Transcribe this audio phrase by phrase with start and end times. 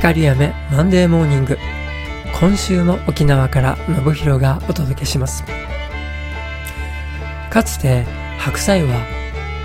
[0.00, 1.58] 光雨マンデーモーニング
[2.40, 5.44] 今週も沖縄から信弘がお届けします。
[7.50, 8.04] かつて
[8.38, 8.98] 白菜は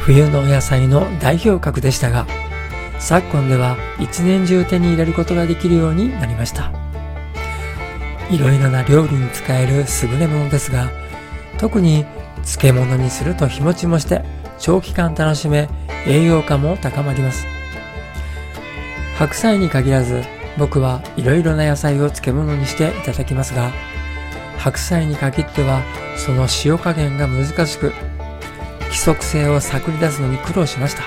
[0.02, 2.28] 冬のお野菜の代表格でしたが
[3.00, 6.70] 昨今では一年中手に入れることができるようになりました。
[8.30, 10.90] いろいろな料理に使える優れものですが
[11.58, 12.06] 特に
[12.44, 14.26] 漬物にすると日持ちもして
[14.60, 15.70] 長期間楽しめ
[16.06, 17.48] 栄養価も高まります。
[19.18, 20.24] 白菜に限らず
[20.58, 23.72] 僕はいろいろな野菜を漬物にしていただきますが
[24.58, 25.82] 白菜に限っては
[26.18, 27.94] その塩加減が難しく
[28.82, 31.04] 規則性を探り出すのに苦労しました。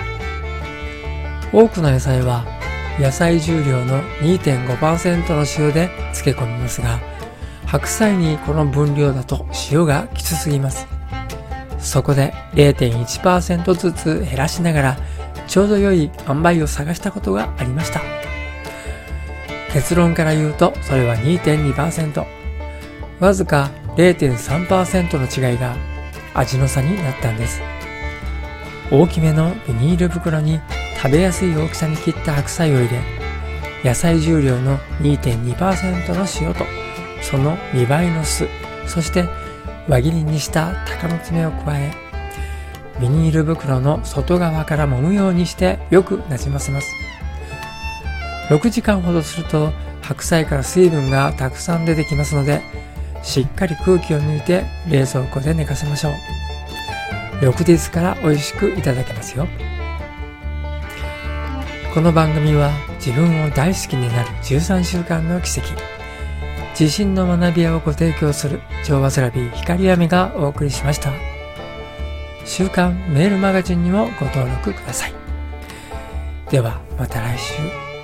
[1.52, 2.44] 多くの野菜は
[3.00, 7.00] 野菜重量の2.5%の塩で漬け込みますが
[7.64, 10.97] 白菜にこの分量だと塩がきつすぎます。
[11.88, 14.96] そこで0.1%ずつ減らしながら
[15.46, 18.00] ちょうど良い塩梅を探したことがありました。
[19.72, 22.26] 結論から言うとそれは2.2%
[23.20, 25.76] わずか0.3%の違いが
[26.34, 27.60] 味の差になったんです。
[28.90, 30.60] 大きめのビニール袋に
[30.96, 33.00] 食べやすい大きさに切った白菜を入れ
[33.84, 36.64] 野菜重量の2.2%の塩と
[37.22, 38.48] その2倍の酢
[38.86, 39.24] そして
[39.88, 41.92] 輪切りにした鷹の爪を加え
[43.00, 46.88] ビニール袋の外側から揉むようにしてよくなじませます。
[48.50, 49.72] 6時間ほどすると
[50.02, 52.62] 白菜から水分がたくさん出てきますので
[53.22, 56.12] しっかり空気を抜いて冷蔵庫で寝かせましょう。
[57.40, 59.46] 翌日から美味しくいただけますよ。
[61.94, 65.97] この番組は自分を大好きになる13週間の奇跡。
[66.78, 71.10] 自信の学び屋をご提供する調和セラピー光雨がお送りしました。
[72.44, 75.14] 週刊メールマガジンにもご登録ください。
[76.50, 77.97] ではまた来週。